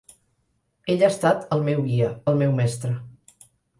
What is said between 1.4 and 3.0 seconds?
el meu guia, el meu mestre.